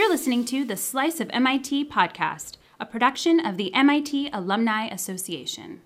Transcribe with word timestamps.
You're 0.00 0.08
listening 0.08 0.46
to 0.46 0.64
the 0.64 0.78
Slice 0.78 1.20
of 1.20 1.28
MIT 1.30 1.90
podcast, 1.90 2.56
a 2.80 2.86
production 2.86 3.38
of 3.38 3.58
the 3.58 3.74
MIT 3.74 4.30
Alumni 4.32 4.86
Association. 4.86 5.82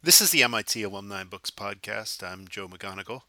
This 0.00 0.20
is 0.20 0.30
the 0.30 0.44
MIT 0.44 0.80
Alumni 0.84 1.24
Books 1.24 1.50
Podcast. 1.50 2.22
I'm 2.22 2.46
Joe 2.46 2.68
McGonegal. 2.68 3.22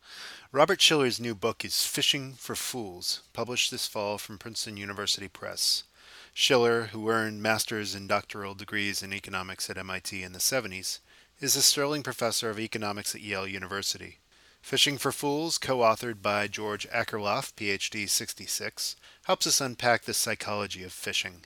Robert 0.51 0.79
Shiller's 0.79 1.19
new 1.19 1.33
book 1.33 1.65
is 1.65 1.73
Phishing 1.73 2.37
for 2.37 2.53
Phools, 2.53 3.21
published 3.33 3.71
this 3.71 3.87
fall 3.87 4.19
from 4.19 4.37
Princeton 4.37 4.77
University 4.77 5.27
Press. 5.27 5.85
Shiller, 6.31 6.89
who 6.91 7.09
earned 7.09 7.41
master's 7.41 7.95
and 7.95 8.07
doctoral 8.07 8.53
degrees 8.53 9.01
in 9.01 9.11
economics 9.11 9.67
at 9.67 9.79
MIT 9.79 10.21
in 10.21 10.33
the 10.33 10.37
70s, 10.37 10.99
is 11.39 11.55
a 11.55 11.61
Sterling 11.63 12.03
Professor 12.03 12.51
of 12.51 12.59
Economics 12.59 13.15
at 13.15 13.21
Yale 13.21 13.47
University. 13.47 14.19
Phishing 14.63 14.99
for 14.99 15.11
Phools, 15.11 15.59
co 15.59 15.79
authored 15.79 16.21
by 16.21 16.47
George 16.47 16.87
Akerlof, 16.89 17.53
PhD 17.53 18.07
66, 18.07 18.95
helps 19.23 19.47
us 19.47 19.61
unpack 19.61 20.03
the 20.03 20.13
psychology 20.13 20.83
of 20.83 20.91
phishing 20.91 21.43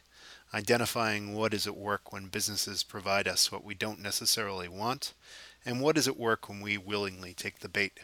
identifying 0.53 1.33
what 1.33 1.53
is 1.53 1.65
at 1.65 1.75
work 1.75 2.13
when 2.13 2.27
businesses 2.27 2.83
provide 2.83 3.27
us 3.27 3.51
what 3.51 3.63
we 3.63 3.73
don't 3.73 3.99
necessarily 3.99 4.67
want, 4.67 5.13
and 5.65 5.81
what 5.81 5.97
is 5.97 6.07
at 6.07 6.17
work 6.17 6.47
when 6.47 6.61
we 6.61 6.77
willingly 6.77 7.33
take 7.33 7.59
the 7.59 7.69
bait. 7.69 7.99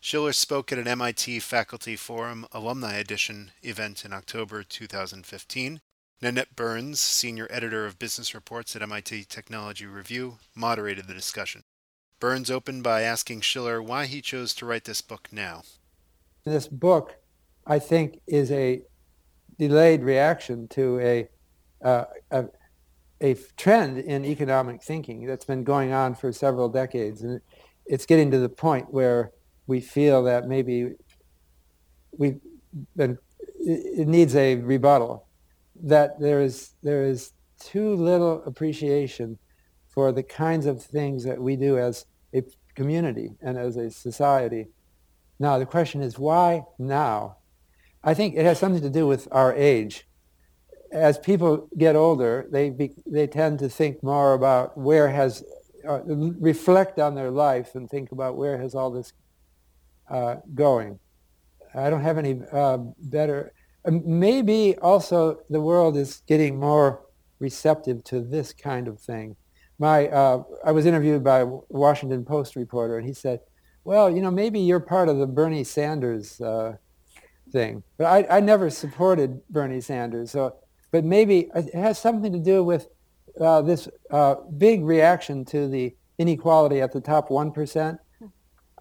Shiller 0.00 0.32
spoke 0.32 0.72
at 0.72 0.78
an 0.78 0.88
MIT 0.88 1.40
Faculty 1.40 1.94
Forum 1.94 2.46
Alumni 2.50 2.94
Edition 2.94 3.52
event 3.62 4.04
in 4.04 4.12
October 4.12 4.64
2015. 4.64 5.80
Nanette 6.20 6.56
Byrnes, 6.56 7.00
senior 7.00 7.46
editor 7.50 7.84
of 7.84 7.98
business 7.98 8.34
reports 8.34 8.74
at 8.74 8.82
MIT 8.82 9.24
Technology 9.24 9.86
Review, 9.86 10.38
moderated 10.54 11.06
the 11.06 11.14
discussion. 11.14 11.62
Byrnes 12.22 12.52
opened 12.52 12.84
by 12.84 13.02
asking 13.02 13.40
Shiller 13.40 13.82
why 13.82 14.06
he 14.06 14.20
chose 14.20 14.54
to 14.54 14.64
write 14.64 14.84
this 14.84 15.02
book 15.02 15.28
now. 15.32 15.64
This 16.44 16.68
book, 16.68 17.16
I 17.66 17.80
think, 17.80 18.20
is 18.28 18.52
a 18.52 18.82
delayed 19.58 20.04
reaction 20.04 20.68
to 20.68 21.00
a 21.00 21.28
uh, 21.84 22.04
a, 22.30 22.44
a 23.20 23.34
trend 23.56 23.98
in 23.98 24.24
economic 24.24 24.84
thinking 24.84 25.26
that's 25.26 25.44
been 25.44 25.64
going 25.64 25.92
on 25.92 26.14
for 26.14 26.32
several 26.32 26.68
decades. 26.68 27.22
And 27.22 27.40
it's 27.86 28.06
getting 28.06 28.30
to 28.30 28.38
the 28.38 28.48
point 28.48 28.94
where 28.94 29.32
we 29.66 29.80
feel 29.80 30.22
that 30.22 30.46
maybe 30.46 30.92
we've 32.16 32.38
been, 32.94 33.18
it 33.58 34.06
needs 34.06 34.36
a 34.36 34.54
rebuttal, 34.54 35.26
that 35.82 36.20
there 36.20 36.40
is, 36.40 36.70
there 36.84 37.02
is 37.04 37.32
too 37.58 37.96
little 37.96 38.44
appreciation 38.44 39.38
for 39.88 40.12
the 40.12 40.22
kinds 40.22 40.66
of 40.66 40.84
things 40.84 41.24
that 41.24 41.42
we 41.42 41.56
do 41.56 41.78
as 41.78 42.06
community 42.74 43.32
and 43.40 43.58
as 43.58 43.76
a 43.76 43.90
society. 43.90 44.68
Now, 45.38 45.58
the 45.58 45.66
question 45.66 46.02
is 46.02 46.18
why 46.18 46.64
now? 46.78 47.38
I 48.04 48.14
think 48.14 48.34
it 48.34 48.44
has 48.44 48.58
something 48.58 48.82
to 48.82 48.90
do 48.90 49.06
with 49.06 49.28
our 49.30 49.54
age 49.54 50.06
as 50.92 51.18
people 51.18 51.68
get 51.76 51.96
older, 51.96 52.46
they 52.50 52.70
be, 52.70 52.92
they 53.06 53.26
tend 53.26 53.58
to 53.60 53.68
think 53.68 54.02
more 54.02 54.34
about 54.34 54.76
where 54.76 55.08
has 55.08 55.42
uh, 55.88 56.00
reflect 56.04 56.98
on 56.98 57.14
their 57.14 57.30
life 57.30 57.74
and 57.74 57.88
think 57.88 58.12
about 58.12 58.36
where 58.36 58.58
has 58.58 58.74
all 58.74 58.90
this 58.90 59.12
uh, 60.10 60.36
going. 60.54 60.98
I 61.74 61.88
don't 61.88 62.02
have 62.02 62.18
any 62.18 62.40
uh, 62.52 62.76
better. 62.98 63.54
Maybe 63.86 64.76
also 64.76 65.40
the 65.48 65.60
world 65.60 65.96
is 65.96 66.22
getting 66.28 66.60
more 66.60 67.02
receptive 67.38 68.04
to 68.04 68.20
this 68.20 68.52
kind 68.52 68.86
of 68.86 69.00
thing. 69.00 69.36
My 69.82 70.06
uh, 70.06 70.44
I 70.64 70.70
was 70.70 70.86
interviewed 70.86 71.24
by 71.24 71.40
a 71.40 71.46
Washington 71.68 72.24
Post 72.24 72.54
reporter, 72.54 72.98
and 72.98 73.04
he 73.04 73.12
said, 73.12 73.40
"Well, 73.82 74.08
you 74.08 74.22
know, 74.22 74.30
maybe 74.30 74.60
you're 74.60 74.78
part 74.78 75.08
of 75.08 75.18
the 75.18 75.26
Bernie 75.26 75.64
Sanders." 75.64 76.40
Uh, 76.40 76.76
thing, 77.50 77.82
but 77.98 78.06
I, 78.06 78.38
I 78.38 78.40
never 78.40 78.70
supported 78.70 79.46
Bernie 79.50 79.82
Sanders, 79.82 80.30
so 80.30 80.54
but 80.92 81.04
maybe 81.04 81.50
it 81.54 81.74
has 81.74 81.98
something 81.98 82.32
to 82.32 82.38
do 82.38 82.62
with 82.62 82.86
uh, 83.40 83.62
this 83.62 83.88
uh, 84.10 84.36
big 84.56 84.84
reaction 84.84 85.44
to 85.46 85.66
the 85.66 85.96
inequality 86.18 86.80
at 86.80 86.92
the 86.92 87.00
top 87.00 87.30
1%. 87.30 87.98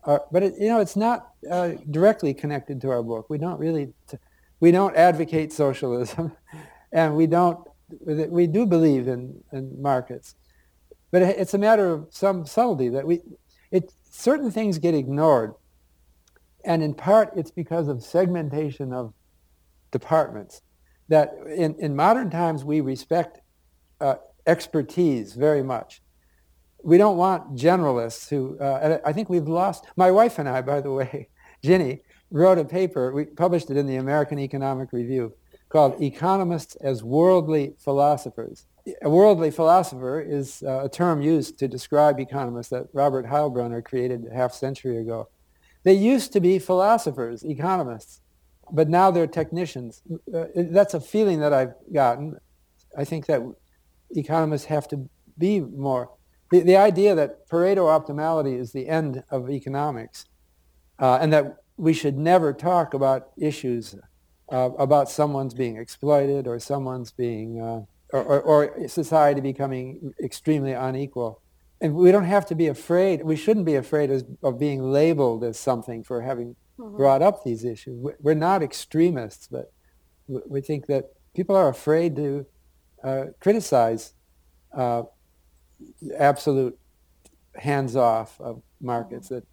Uh, 0.04 0.20
but 0.32 0.44
it, 0.44 0.54
you 0.60 0.68
know, 0.68 0.80
it's 0.80 0.96
not 0.96 1.32
uh, 1.50 1.72
directly 1.90 2.34
connected 2.34 2.82
to 2.82 2.90
our 2.90 3.02
book. 3.02 3.30
We 3.30 3.38
don't 3.38 3.60
really, 3.60 3.94
t- 4.08 4.18
we 4.60 4.72
don't 4.72 4.96
advocate 4.96 5.54
socialism, 5.54 6.36
and 6.92 7.16
we 7.16 7.28
don't, 7.28 7.66
we 8.06 8.48
do 8.48 8.66
believe 8.66 9.08
in, 9.08 9.42
in 9.52 9.82
markets. 9.82 10.36
But 11.12 11.24
it's 11.24 11.54
a 11.54 11.58
matter 11.58 11.92
of 11.92 12.08
some 12.10 12.46
subtlety 12.46 12.90
that 12.90 13.06
we, 13.06 13.22
it, 13.70 13.94
certain 14.10 14.50
things 14.50 14.78
get 14.78 14.96
ignored. 14.96 15.54
And 16.64 16.82
in 16.82 16.94
part, 16.94 17.32
it's 17.36 17.52
because 17.52 17.88
of 17.88 18.04
segmentation 18.04 18.94
of 18.94 19.14
departments 19.92 20.62
that 21.10 21.34
in, 21.48 21.76
in 21.80 21.96
modern 21.96 22.30
times 22.30 22.64
we 22.64 22.80
respect 22.80 23.42
uh, 24.00 24.16
expertise 24.48 25.34
very 25.34 25.62
much. 25.62 26.02
We 26.84 26.98
don't 26.98 27.18
want 27.18 27.56
generalists 27.56 28.30
who, 28.30 28.58
uh, 28.60 29.00
I 29.06 29.14
think 29.14 29.30
we've 29.30 29.48
lost, 29.48 29.86
my 29.96 30.10
wife 30.10 30.40
and 30.40 30.48
I, 30.48 30.62
by 30.62 30.82
the 30.82 30.92
way, 30.92 31.28
Ginny, 31.64 32.02
wrote 32.32 32.58
a 32.58 32.66
paper, 32.66 33.12
we 33.12 33.26
published 33.26 33.70
it 33.70 33.78
in 33.78 33.86
the 33.86 33.98
American 33.98 34.40
Economic 34.40 34.94
Review, 34.94 35.34
called 35.72 36.02
Economists 36.02 36.76
as 36.78 37.04
Worldly 37.04 37.74
Philosophers. 37.80 38.66
A 39.04 39.10
worldly 39.10 39.52
philosopher 39.52 40.20
is 40.20 40.64
uh, 40.64 40.86
a 40.86 40.90
term 40.90 41.22
used 41.22 41.60
to 41.60 41.68
describe 41.68 42.20
economists 42.20 42.70
that 42.70 42.88
Robert 42.94 43.28
Heilbroner 43.28 43.84
created 43.84 44.26
a 44.26 44.34
half 44.34 44.54
century 44.54 44.98
ago. 44.98 45.30
They 45.84 45.94
used 45.94 46.34
to 46.34 46.40
be 46.40 46.58
philosophers, 46.60 47.44
economists 47.44 48.22
but 48.72 48.90
now 48.90 49.12
they're 49.12 49.28
technicians. 49.28 50.02
Uh, 50.34 50.46
that's 50.56 50.94
a 50.94 51.00
feeling 51.00 51.40
that 51.42 51.54
I've 51.54 51.74
gotten. 51.92 52.38
I 52.98 53.04
think 53.04 53.26
that 53.26 53.42
economists 54.12 54.66
have 54.66 54.88
to 54.90 55.10
be 55.38 55.60
more. 55.60 56.12
The, 56.52 56.62
the 56.62 56.78
idea 56.78 57.16
that 57.16 57.48
Pareto 57.50 57.86
optimality 57.88 58.58
is 58.58 58.72
the 58.72 58.88
end 58.88 59.24
of 59.30 59.50
economics 59.50 60.26
uh, 61.00 61.20
and 61.22 61.32
that 61.34 61.58
we 61.78 61.94
should 61.94 62.18
never 62.18 62.54
talk 62.54 62.94
about 62.94 63.30
issues 63.38 63.96
uh, 64.52 64.70
about 64.78 65.10
someone's 65.10 65.54
being 65.54 65.78
exploited 65.78 66.46
or 66.48 66.60
someone's 66.60 67.12
being, 67.12 67.60
uh, 67.62 67.82
or, 68.14 68.24
or, 68.24 68.42
or 68.42 68.88
society 68.88 69.42
becoming 69.42 70.14
extremely 70.22 70.74
unequal. 70.74 71.42
And 71.80 71.96
we 71.96 72.12
don't 72.12 72.26
have 72.26 72.46
to 72.48 72.56
be 72.56 72.68
afraid, 72.68 73.24
we 73.24 73.36
shouldn't 73.36 73.66
be 73.66 73.76
afraid 73.76 74.12
of, 74.12 74.26
of 74.44 74.60
being 74.60 74.84
labeled 74.84 75.44
as 75.44 75.58
something 75.58 76.04
for 76.04 76.22
having 76.22 76.56
mm-hmm. 76.78 76.98
brought 76.98 77.22
up 77.22 77.44
these 77.44 77.64
issues. 77.64 77.98
We're 78.20 78.36
not 78.36 78.62
extremists, 78.62 79.48
but 79.48 79.72
we 80.28 80.62
think 80.62 80.86
that 80.88 81.14
people 81.34 81.56
are 81.56 81.70
afraid 81.70 82.16
to 82.18 82.46
uh, 83.04 83.26
criticize 83.40 84.14
uh, 84.78 85.04
absolute 86.18 86.78
hands-off 87.56 88.40
of 88.40 88.62
markets 88.80 89.28
mm-hmm. 89.28 89.36
that 89.36 89.46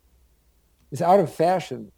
is 0.90 1.00
out 1.00 1.20
of 1.20 1.32
fashion. 1.32 1.92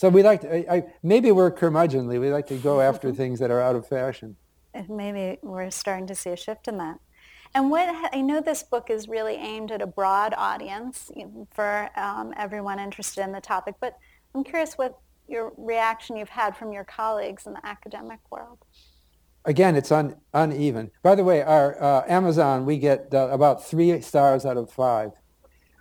So 0.00 0.08
we 0.08 0.22
like 0.22 0.40
to, 0.40 0.72
I, 0.72 0.76
I, 0.76 0.84
maybe 1.02 1.30
we're 1.30 1.50
curmudgeonly. 1.50 2.18
We 2.18 2.32
like 2.32 2.46
to 2.46 2.56
go 2.56 2.80
after 2.80 3.12
things 3.20 3.38
that 3.40 3.50
are 3.50 3.60
out 3.60 3.76
of 3.76 3.86
fashion. 3.86 4.34
Maybe 4.88 5.38
we're 5.42 5.70
starting 5.70 6.06
to 6.06 6.14
see 6.14 6.30
a 6.30 6.36
shift 6.36 6.68
in 6.68 6.78
that. 6.78 7.00
And 7.54 7.70
what 7.70 8.10
I 8.10 8.22
know 8.22 8.40
this 8.40 8.62
book 8.62 8.88
is 8.88 9.08
really 9.08 9.34
aimed 9.34 9.70
at 9.70 9.82
a 9.82 9.86
broad 9.86 10.32
audience 10.38 11.10
for 11.50 11.90
um, 11.96 12.32
everyone 12.38 12.78
interested 12.78 13.22
in 13.24 13.32
the 13.32 13.42
topic, 13.42 13.74
but 13.78 13.98
I'm 14.34 14.42
curious 14.42 14.78
what 14.78 14.98
your 15.28 15.52
reaction 15.58 16.16
you've 16.16 16.30
had 16.30 16.56
from 16.56 16.72
your 16.72 16.84
colleagues 16.84 17.46
in 17.46 17.52
the 17.52 17.66
academic 17.66 18.20
world. 18.30 18.64
Again, 19.44 19.76
it's 19.76 19.92
un, 19.92 20.16
uneven. 20.32 20.92
By 21.02 21.14
the 21.14 21.24
way, 21.24 21.42
our 21.42 21.82
uh, 21.82 22.04
Amazon, 22.08 22.64
we 22.64 22.78
get 22.78 23.12
uh, 23.12 23.28
about 23.30 23.66
three 23.66 24.00
stars 24.00 24.46
out 24.46 24.56
of 24.56 24.70
five. 24.70 25.10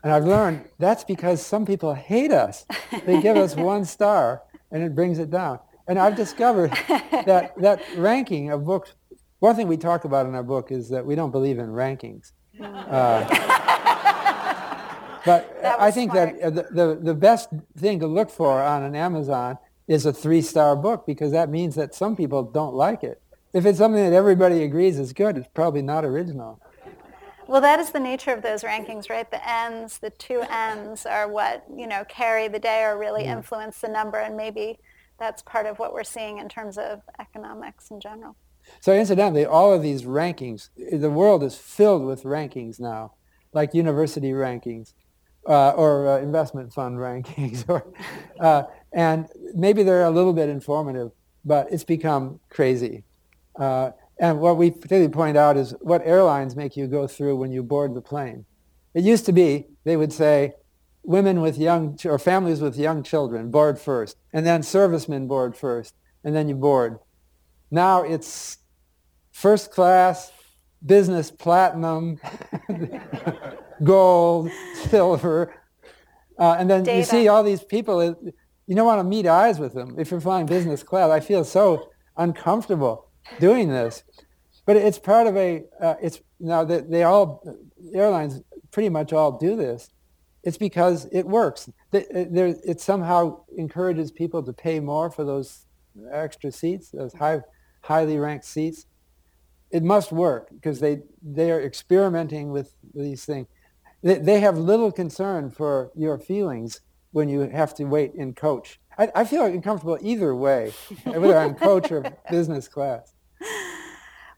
And 0.03 0.13
I've 0.13 0.25
learned 0.25 0.65
that's 0.77 1.03
because 1.03 1.45
some 1.45 1.65
people 1.65 1.93
hate 1.93 2.31
us. 2.31 2.65
They 3.05 3.21
give 3.21 3.37
us 3.37 3.55
one 3.71 3.85
star 3.85 4.43
and 4.71 4.83
it 4.83 4.95
brings 4.95 5.19
it 5.19 5.29
down. 5.29 5.59
And 5.87 5.97
I've 5.97 6.15
discovered 6.15 6.71
that 6.89 7.53
that 7.57 7.81
ranking 7.97 8.51
of 8.51 8.63
books, 8.63 8.93
one 9.39 9.55
thing 9.55 9.67
we 9.67 9.77
talk 9.77 10.05
about 10.05 10.27
in 10.27 10.35
our 10.35 10.43
book 10.43 10.71
is 10.71 10.89
that 10.89 11.05
we 11.05 11.15
don't 11.15 11.31
believe 11.31 11.57
in 11.57 11.69
rankings. 11.69 12.31
Uh, 12.61 13.25
but 15.25 15.57
I 15.79 15.89
think 15.91 16.11
smart. 16.11 16.39
that 16.41 16.55
the, 16.55 16.67
the, 16.71 16.99
the 17.01 17.13
best 17.15 17.49
thing 17.77 17.99
to 18.01 18.07
look 18.07 18.29
for 18.29 18.61
on 18.61 18.83
an 18.83 18.95
Amazon 18.95 19.57
is 19.87 20.05
a 20.05 20.13
three-star 20.13 20.75
book 20.75 21.07
because 21.07 21.31
that 21.31 21.49
means 21.49 21.73
that 21.75 21.95
some 21.95 22.15
people 22.15 22.43
don't 22.43 22.75
like 22.75 23.03
it. 23.03 23.21
If 23.53 23.65
it's 23.65 23.79
something 23.79 24.03
that 24.03 24.13
everybody 24.13 24.63
agrees 24.63 24.99
is 24.99 25.11
good, 25.11 25.35
it's 25.37 25.47
probably 25.55 25.81
not 25.81 26.05
original. 26.05 26.61
Well, 27.49 27.61
that 27.61 27.79
is 27.79 27.89
the 27.89 27.99
nature 27.99 28.31
of 28.31 28.43
those 28.43 28.61
rankings, 28.61 29.09
right? 29.09 29.29
The 29.29 29.49
ends, 29.49 29.97
the 29.97 30.11
two 30.11 30.43
ends 30.51 31.07
are 31.07 31.27
what, 31.27 31.65
you 31.75 31.87
know, 31.87 32.05
carry 32.07 32.47
the 32.47 32.59
day 32.59 32.83
or 32.83 32.95
really 32.95 33.23
yeah. 33.23 33.35
influence 33.35 33.79
the 33.79 33.87
number. 33.87 34.19
And 34.19 34.37
maybe 34.37 34.77
that's 35.17 35.41
part 35.41 35.65
of 35.65 35.79
what 35.79 35.91
we're 35.91 36.03
seeing 36.03 36.37
in 36.37 36.47
terms 36.47 36.77
of 36.77 37.01
economics 37.19 37.89
in 37.89 37.99
general. 37.99 38.35
So 38.81 38.93
incidentally, 38.93 39.47
all 39.47 39.73
of 39.73 39.81
these 39.81 40.03
rankings, 40.03 40.69
the 40.77 41.09
world 41.09 41.41
is 41.41 41.55
filled 41.55 42.05
with 42.05 42.21
rankings 42.21 42.79
now, 42.79 43.13
like 43.51 43.73
university 43.73 44.29
rankings 44.29 44.93
uh, 45.47 45.71
or 45.71 46.07
uh, 46.07 46.19
investment 46.19 46.71
fund 46.71 46.97
rankings, 46.99 47.67
or, 47.67 47.91
uh, 48.39 48.65
and 48.93 49.27
maybe 49.55 49.81
they're 49.81 50.03
a 50.03 50.11
little 50.11 50.33
bit 50.33 50.49
informative, 50.49 51.13
but 51.43 51.65
it's 51.71 51.83
become 51.83 52.41
crazy. 52.49 53.05
Uh, 53.59 53.89
and 54.19 54.39
what 54.39 54.57
we 54.57 54.69
particularly 54.69 55.09
point 55.09 55.37
out 55.37 55.55
is 55.55 55.73
what 55.79 56.01
airlines 56.05 56.55
make 56.55 56.75
you 56.75 56.87
go 56.87 57.07
through 57.07 57.37
when 57.37 57.51
you 57.51 57.63
board 57.63 57.95
the 57.95 58.01
plane. 58.01 58.45
It 58.93 59.03
used 59.03 59.25
to 59.27 59.31
be, 59.31 59.65
they 59.85 59.95
would 59.95 60.11
say, 60.11 60.53
women 61.03 61.39
with 61.41 61.57
young, 61.57 61.97
or 62.05 62.19
families 62.19 62.59
with 62.59 62.77
young 62.77 63.01
children 63.01 63.49
board 63.49 63.79
first, 63.79 64.17
and 64.33 64.45
then 64.45 64.61
servicemen 64.61 65.27
board 65.27 65.55
first, 65.55 65.95
and 66.23 66.35
then 66.35 66.49
you 66.49 66.55
board. 66.55 66.99
Now 67.71 68.03
it's 68.03 68.57
first 69.31 69.71
class, 69.71 70.31
business 70.85 71.31
platinum, 71.31 72.19
gold, 73.83 74.51
silver, 74.89 75.55
uh, 76.37 76.55
and 76.59 76.69
then 76.69 76.83
Data. 76.83 76.97
you 76.97 77.03
see 77.03 77.27
all 77.27 77.43
these 77.43 77.63
people. 77.63 78.03
You 78.67 78.75
don't 78.75 78.85
want 78.85 78.99
to 78.99 79.03
meet 79.03 79.25
eyes 79.27 79.59
with 79.59 79.73
them 79.73 79.95
if 79.97 80.11
you're 80.11 80.21
flying 80.21 80.45
business 80.45 80.83
class. 80.83 81.09
I 81.09 81.21
feel 81.21 81.43
so 81.43 81.89
uncomfortable 82.17 83.08
doing 83.39 83.69
this, 83.69 84.03
but 84.65 84.75
it's 84.75 84.99
part 84.99 85.27
of 85.27 85.35
a. 85.37 85.63
Uh, 85.79 85.95
it's 86.01 86.21
now 86.39 86.63
that 86.63 86.89
they 86.89 87.03
all 87.03 87.43
airlines 87.93 88.41
pretty 88.71 88.89
much 88.89 89.13
all 89.13 89.37
do 89.37 89.55
this. 89.55 89.89
It's 90.43 90.57
because 90.57 91.07
it 91.11 91.25
works. 91.25 91.69
It 91.91 92.79
somehow 92.79 93.41
encourages 93.57 94.11
people 94.11 94.41
to 94.43 94.53
pay 94.53 94.79
more 94.79 95.09
for 95.09 95.25
those 95.25 95.65
extra 96.11 96.51
seats, 96.51 96.89
those 96.91 97.13
high, 97.13 97.41
highly 97.81 98.17
ranked 98.17 98.45
seats. 98.45 98.85
It 99.71 99.83
must 99.83 100.11
work 100.11 100.49
because 100.49 100.79
they, 100.79 101.01
they 101.21 101.51
are 101.51 101.61
experimenting 101.61 102.51
with 102.51 102.73
these 102.95 103.25
things. 103.25 103.47
They, 104.01 104.15
they 104.15 104.39
have 104.39 104.57
little 104.57 104.91
concern 104.91 105.51
for 105.51 105.91
your 105.93 106.17
feelings 106.17 106.81
when 107.11 107.27
you 107.27 107.41
have 107.41 107.73
to 107.75 107.83
wait 107.83 108.13
in 108.15 108.33
coach. 108.33 108.79
I, 108.97 109.11
I 109.13 109.25
feel 109.25 109.45
uncomfortable 109.45 109.97
either 110.01 110.33
way, 110.33 110.73
whether 111.03 111.37
I'm 111.37 111.55
coach 111.55 111.91
or 111.91 112.03
business 112.31 112.67
class. 112.67 113.13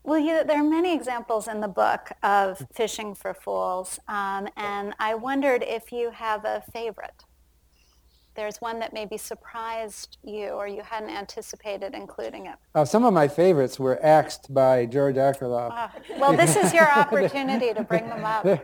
Well, 0.04 0.18
you, 0.18 0.44
there 0.44 0.60
are 0.60 0.64
many 0.64 0.94
examples 0.94 1.48
in 1.48 1.62
the 1.62 1.68
book 1.68 2.12
of 2.24 2.66
phishing 2.76 3.16
for 3.16 3.36
phools, 3.36 4.00
um, 4.08 4.50
and 4.58 4.96
I 5.00 5.14
wondered 5.14 5.64
if 5.64 5.92
you 5.92 6.10
have 6.10 6.44
a 6.44 6.64
favorite. 6.74 7.24
There's 8.34 8.58
one 8.58 8.80
that 8.80 8.94
maybe 8.94 9.18
surprised 9.18 10.18
you 10.24 10.50
or 10.50 10.68
you 10.68 10.82
hadn't 10.82 11.10
anticipated 11.10 11.94
including 11.94 12.48
it. 12.48 12.56
Uh, 12.74 12.86
some 12.86 13.04
of 13.04 13.14
my 13.14 13.28
favorites 13.28 13.78
were 13.78 14.04
axed 14.04 14.52
by 14.54 14.86
George 14.86 15.18
Akerlof. 15.18 15.72
Oh, 15.72 16.18
well, 16.18 16.36
this 16.36 16.56
is 16.56 16.74
your 16.74 16.90
opportunity 16.96 17.74
to 17.74 17.84
bring 17.84 18.08
them 18.08 18.24
up. 18.24 18.44
The, 18.44 18.62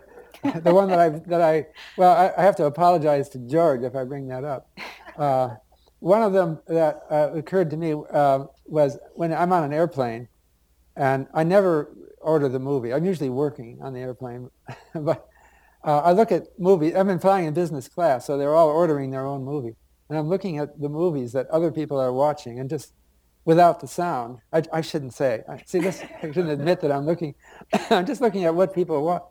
the, 0.62 0.74
one 0.74 0.88
that 0.88 1.00
I, 1.00 1.10
that 1.10 1.42
I 1.42 1.68
well, 1.98 2.14
I, 2.16 2.32
I, 2.38 2.44
have 2.44 2.56
to 2.58 2.66
apologize 2.66 3.28
to 3.30 3.40
George 3.40 3.84
if 3.84 3.96
I 3.96 4.04
bring 4.04 4.28
that 4.30 4.44
up. 4.44 4.70
Uh, 5.18 5.56
one 5.98 6.22
of 6.22 6.32
them 6.32 6.60
that 6.68 7.02
uh, 7.10 7.32
occurred 7.34 7.72
to 7.72 7.76
me 7.76 7.96
uh, 8.12 8.46
was 8.68 9.00
when 9.16 9.34
I'm 9.34 9.52
on 9.52 9.64
an 9.64 9.74
airplane 9.74 10.28
and 10.98 11.28
I 11.34 11.44
never 11.44 11.96
order 12.20 12.50
the 12.50 12.60
movie. 12.60 12.94
I'm 12.94 13.06
usually 13.06 13.30
working 13.30 13.80
on 13.82 13.94
the 13.94 14.00
airplane, 14.00 14.50
but 14.94 15.28
uh, 15.84 16.00
I 16.00 16.12
look 16.12 16.32
at 16.32 16.48
movies. 16.60 16.96
I've 16.96 17.08
been 17.08 17.20
flying 17.20 17.46
in 17.46 17.54
business 17.54 17.88
class, 17.88 18.26
so 18.26 18.38
they're 18.38 18.56
all 18.56 18.70
ordering 18.70 19.12
their 19.12 19.26
own 19.26 19.46
movie, 19.46 19.76
and 20.10 20.18
I'm 20.18 20.28
looking 20.28 20.58
at 20.58 20.80
the 20.82 20.90
movies 20.90 21.32
that 21.34 21.48
other 21.48 21.72
people 21.72 22.00
are 22.00 22.12
watching, 22.12 22.60
and 22.60 22.70
just 22.70 22.94
without 23.46 23.80
the 23.80 23.88
sound. 23.88 24.40
I, 24.52 24.62
I 24.74 24.82
shouldn't 24.82 25.14
say. 25.14 25.42
I, 25.48 25.64
see, 25.66 25.80
this 25.80 26.04
I 26.22 26.28
shouldn't 26.28 26.50
admit 26.50 26.82
that 26.82 26.92
I'm 26.92 27.06
looking. 27.06 27.34
I'm 27.90 28.06
just 28.06 28.20
looking 28.20 28.44
at 28.44 28.54
what 28.54 28.76
people 28.76 29.02
watch, 29.04 29.24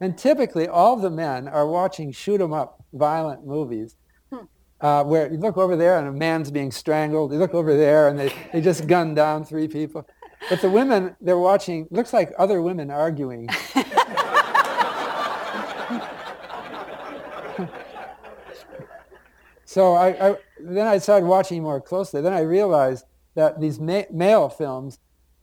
and 0.00 0.16
typically 0.16 0.68
all 0.68 0.96
the 0.96 1.10
men 1.10 1.48
are 1.48 1.66
watching 1.66 2.12
shoot 2.12 2.40
'em 2.40 2.52
up, 2.52 2.84
violent 2.92 3.44
movies. 3.44 3.96
Hmm. 4.30 4.44
Uh, 4.80 5.02
where 5.04 5.32
you 5.32 5.38
look 5.38 5.56
over 5.56 5.74
there 5.76 5.98
and 5.98 6.06
a 6.06 6.12
man's 6.12 6.50
being 6.50 6.70
strangled. 6.70 7.32
You 7.32 7.38
look 7.38 7.54
over 7.54 7.74
there 7.76 8.08
and 8.08 8.18
they, 8.18 8.30
they 8.52 8.60
just 8.60 8.86
gun 8.86 9.14
down 9.14 9.44
three 9.44 9.66
people. 9.66 10.06
But 10.48 10.60
the 10.60 10.70
women 10.70 11.16
they're 11.20 11.38
watching 11.38 11.88
looks 11.90 12.12
like 12.12 12.32
other 12.38 12.62
women 12.62 12.90
arguing. 12.90 13.48
so 19.64 19.94
I, 19.94 20.30
I, 20.30 20.36
then 20.60 20.86
I 20.86 20.98
started 20.98 21.26
watching 21.26 21.62
more 21.62 21.80
closely. 21.80 22.20
Then 22.22 22.32
I 22.32 22.40
realized 22.40 23.04
that 23.34 23.60
these 23.60 23.80
ma- 23.80 24.04
male 24.10 24.48
films, 24.48 24.98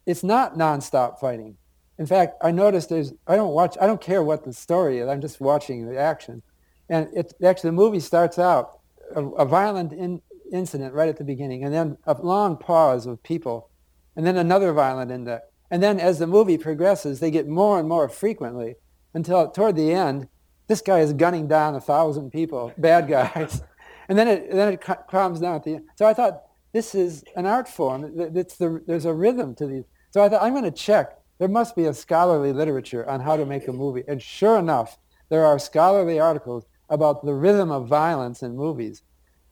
it's 0.06 0.24
not 0.24 0.56
nonstop 0.56 1.18
fighting. 1.18 1.56
In 1.98 2.06
fact, 2.06 2.36
I 2.42 2.50
noticed 2.50 2.88
there's 2.88 3.12
I 3.26 3.36
don't 3.36 3.54
watch 3.54 3.76
I 3.80 3.86
don't 3.86 4.00
care 4.00 4.22
what 4.22 4.44
the 4.44 4.52
story 4.52 4.98
is. 4.98 5.08
I'm 5.08 5.20
just 5.20 5.40
watching 5.40 5.86
the 5.86 5.96
action, 5.96 6.42
and 6.88 7.08
it 7.14 7.32
actually 7.42 7.68
the 7.68 7.76
movie 7.76 8.00
starts 8.00 8.38
out 8.38 8.80
a, 9.14 9.24
a 9.24 9.44
violent 9.44 9.92
in, 9.92 10.20
incident 10.50 10.92
right 10.92 11.08
at 11.08 11.18
the 11.18 11.24
beginning, 11.24 11.62
and 11.62 11.72
then 11.72 11.96
a 12.04 12.20
long 12.20 12.56
pause 12.56 13.06
of 13.06 13.22
people 13.22 13.70
and 14.16 14.26
then 14.26 14.36
another 14.36 14.72
violent 14.72 15.10
index. 15.10 15.46
And 15.70 15.82
then 15.82 15.98
as 15.98 16.18
the 16.18 16.26
movie 16.26 16.58
progresses, 16.58 17.20
they 17.20 17.30
get 17.30 17.48
more 17.48 17.78
and 17.78 17.88
more 17.88 18.08
frequently 18.08 18.76
until 19.12 19.50
toward 19.50 19.76
the 19.76 19.92
end, 19.92 20.28
this 20.66 20.80
guy 20.80 21.00
is 21.00 21.12
gunning 21.12 21.46
down 21.46 21.74
a 21.74 21.80
thousand 21.80 22.30
people, 22.30 22.72
bad 22.78 23.08
guys. 23.08 23.62
and 24.08 24.18
then 24.18 24.28
it, 24.28 24.50
then 24.50 24.72
it 24.72 24.80
calms 25.08 25.40
down 25.40 25.56
at 25.56 25.64
the 25.64 25.76
end. 25.76 25.86
So 25.96 26.06
I 26.06 26.14
thought, 26.14 26.42
this 26.72 26.94
is 26.94 27.24
an 27.36 27.46
art 27.46 27.68
form. 27.68 28.12
It's 28.34 28.56
the, 28.56 28.82
there's 28.86 29.04
a 29.04 29.14
rhythm 29.14 29.54
to 29.56 29.66
these. 29.66 29.84
So 30.10 30.22
I 30.22 30.28
thought, 30.28 30.42
I'm 30.42 30.52
going 30.52 30.64
to 30.64 30.70
check. 30.72 31.18
There 31.38 31.48
must 31.48 31.76
be 31.76 31.84
a 31.84 31.94
scholarly 31.94 32.52
literature 32.52 33.08
on 33.08 33.20
how 33.20 33.36
to 33.36 33.46
make 33.46 33.68
a 33.68 33.72
movie. 33.72 34.02
And 34.08 34.20
sure 34.20 34.58
enough, 34.58 34.98
there 35.28 35.46
are 35.46 35.58
scholarly 35.58 36.18
articles 36.18 36.66
about 36.88 37.24
the 37.24 37.34
rhythm 37.34 37.70
of 37.70 37.88
violence 37.88 38.42
in 38.42 38.56
movies. 38.56 39.02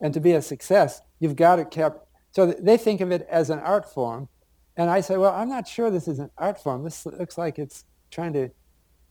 And 0.01 0.13
to 0.15 0.21
be 0.21 0.33
a 0.33 0.43
success, 0.43 1.01
you've 1.21 1.37
got 1.37 1.57
to 1.57 1.65
keep. 1.65 1.93
So 2.33 2.47
they 2.47 2.77
think 2.77 3.01
of 3.01 3.13
it 3.13 3.27
as 3.31 3.51
an 3.51 3.61
art 3.61 3.93
form, 3.93 4.29
and 4.77 4.91
I 4.91 5.01
said, 5.01 5.19
well, 5.19 5.35
I'm 5.35 5.49
not 5.49 5.69
sure 5.69 5.91
this 5.91 6.09
is 6.09 6.19
an 6.19 6.31
art 6.39 6.63
form. 6.63 6.85
This 6.85 7.05
looks 7.05 7.37
like 7.37 7.59
it's 7.59 7.85
trying 8.11 8.33
to 8.35 8.51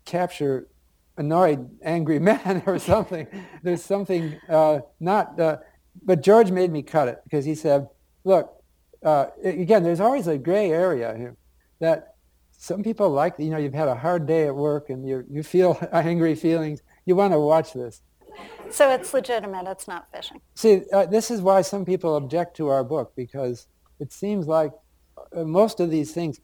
capture 0.05 0.67
annoyed, 1.17 1.69
angry 1.83 2.19
men 2.31 2.63
or 2.65 2.79
something. 2.79 3.27
There's 3.63 3.83
something 3.83 4.39
uh, 4.49 4.79
not, 4.99 5.39
uh, 5.39 5.57
but 6.03 6.21
George 6.21 6.51
made 6.51 6.71
me 6.71 6.81
cut 6.81 7.07
it 7.07 7.21
because 7.23 7.45
he 7.45 7.55
said, 7.55 7.87
look, 8.23 8.51
uh, 9.03 9.27
again, 9.43 9.83
there's 9.83 9.99
always 9.99 10.27
a 10.27 10.37
gray 10.37 10.71
area 10.71 11.15
here 11.17 11.35
that 11.79 12.15
some 12.51 12.83
people 12.83 13.09
like, 13.09 13.35
you 13.39 13.49
know, 13.49 13.57
you've 13.57 13.73
had 13.73 13.87
a 13.87 13.95
hard 13.95 14.27
day 14.27 14.45
at 14.47 14.55
work 14.55 14.89
and 14.91 15.07
you 15.07 15.25
you 15.29 15.41
feel 15.41 15.79
angry 15.91 16.35
feelings. 16.35 16.83
You 17.05 17.15
want 17.15 17.33
to 17.33 17.39
watch 17.39 17.73
this. 17.73 18.01
So 18.69 18.89
it's 18.91 19.13
legitimate. 19.13 19.67
It's 19.67 19.87
not 19.87 20.07
fishing. 20.13 20.39
See, 20.53 20.83
uh, 20.93 21.07
this 21.07 21.31
is 21.31 21.41
why 21.41 21.61
some 21.61 21.83
people 21.83 22.15
object 22.15 22.55
to 22.57 22.67
our 22.67 22.83
book 22.83 23.13
because 23.15 23.67
it 23.99 24.13
seems 24.13 24.47
like 24.47 24.71
most 25.33 25.79
of 25.79 25.89
these 25.89 26.11
things, 26.13 26.39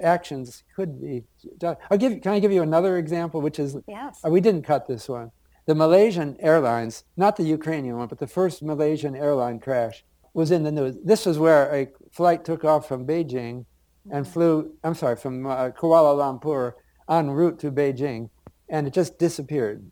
actions 0.00 0.64
could 0.74 1.00
be 1.00 1.24
done. 1.58 1.76
I'll 1.90 1.98
give. 1.98 2.20
Can 2.20 2.32
I 2.32 2.40
give 2.40 2.52
you 2.52 2.62
another 2.62 2.98
example, 2.98 3.40
which 3.40 3.58
is 3.58 3.76
yes. 3.86 4.20
Uh, 4.24 4.30
we 4.30 4.40
didn't 4.40 4.62
cut 4.62 4.86
this 4.86 5.08
one. 5.08 5.30
The 5.66 5.74
Malaysian 5.74 6.36
Airlines, 6.40 7.04
not 7.16 7.36
the 7.36 7.44
Ukrainian 7.44 7.96
one, 7.96 8.08
but 8.08 8.18
the 8.18 8.26
first 8.26 8.62
Malaysian 8.62 9.14
airline 9.14 9.60
crash 9.60 10.04
was 10.34 10.50
in 10.50 10.64
the 10.64 10.72
news. 10.72 10.96
This 11.04 11.24
was 11.24 11.38
where 11.38 11.72
a 11.72 11.88
flight 12.10 12.44
took 12.44 12.64
off 12.64 12.88
from 12.88 13.06
Beijing 13.06 13.64
and 14.10 14.24
mm-hmm. 14.24 14.32
flew. 14.32 14.74
I'm 14.82 14.94
sorry, 14.94 15.16
from 15.16 15.46
uh, 15.46 15.70
Kuala 15.70 16.16
Lumpur 16.16 16.72
en 17.08 17.30
route 17.30 17.58
to 17.60 17.70
Beijing, 17.70 18.30
and 18.68 18.86
it 18.86 18.92
just 18.92 19.18
disappeared. 19.18 19.90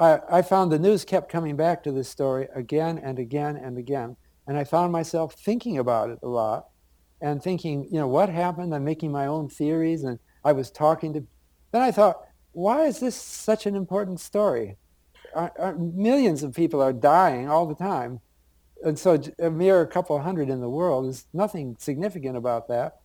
I, 0.00 0.20
I 0.30 0.42
found 0.42 0.72
the 0.72 0.78
news 0.78 1.04
kept 1.04 1.30
coming 1.30 1.56
back 1.56 1.84
to 1.84 1.92
this 1.92 2.08
story 2.08 2.48
again 2.54 2.98
and 2.98 3.18
again 3.18 3.56
and 3.56 3.78
again, 3.78 4.16
and 4.46 4.58
I 4.58 4.64
found 4.64 4.90
myself 4.90 5.34
thinking 5.34 5.78
about 5.78 6.10
it 6.10 6.18
a 6.22 6.28
lot 6.28 6.66
and 7.20 7.42
thinking, 7.42 7.84
you 7.90 7.98
know, 7.98 8.06
what 8.06 8.28
happened? 8.28 8.74
I'm 8.74 8.84
making 8.84 9.12
my 9.12 9.26
own 9.26 9.48
theories, 9.48 10.04
and 10.04 10.18
I 10.44 10.52
was 10.52 10.70
talking 10.70 11.12
to. 11.14 11.26
Then 11.72 11.82
I 11.82 11.90
thought, 11.90 12.22
why 12.52 12.86
is 12.86 13.00
this 13.00 13.16
such 13.16 13.66
an 13.66 13.74
important 13.74 14.20
story? 14.20 14.76
Our, 15.34 15.52
our, 15.58 15.74
millions 15.76 16.42
of 16.42 16.54
people 16.54 16.80
are 16.80 16.92
dying 16.92 17.48
all 17.48 17.66
the 17.66 17.74
time, 17.74 18.20
and 18.82 18.98
so 18.98 19.20
a 19.38 19.50
mere 19.50 19.86
couple 19.86 20.18
hundred 20.20 20.48
in 20.48 20.60
the 20.60 20.70
world 20.70 21.06
is 21.06 21.26
nothing 21.32 21.76
significant 21.78 22.36
about 22.36 22.68
that. 22.68 23.00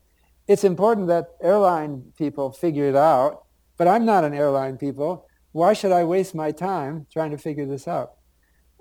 It's 0.47 0.63
important 0.63 1.07
that 1.07 1.35
airline 1.41 2.13
people 2.17 2.51
figure 2.51 2.87
it 2.87 2.95
out, 2.95 3.45
but 3.77 3.87
I'm 3.87 4.05
not 4.05 4.23
an 4.23 4.33
airline 4.33 4.77
people. 4.77 5.27
Why 5.51 5.73
should 5.73 5.91
I 5.91 6.03
waste 6.03 6.35
my 6.35 6.51
time 6.51 7.07
trying 7.11 7.31
to 7.31 7.37
figure 7.37 7.65
this 7.65 7.87
out? 7.87 8.13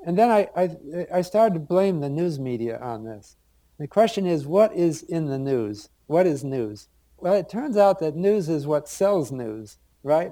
And 0.05 0.19
then 0.19 0.31
I, 0.31 0.49
I, 0.57 0.77
I 1.15 1.23
started 1.23 1.55
to 1.55 1.61
blame 1.61 2.01
the 2.01 2.09
news 2.09 2.41
media 2.41 2.79
on 2.81 3.05
this. 3.05 3.37
The 3.83 3.89
question 3.89 4.27
is, 4.29 4.47
what 4.47 4.73
is 4.77 5.03
in 5.03 5.27
the 5.27 5.41
news? 5.41 5.89
What 6.07 6.25
is 6.25 6.45
news? 6.45 6.87
Well, 7.17 7.35
it 7.35 7.49
turns 7.49 7.77
out 7.77 7.99
that 7.99 8.15
news 8.15 8.49
is 8.49 8.65
what 8.65 8.89
sells 8.89 9.33
news, 9.33 9.77
right? 10.05 10.31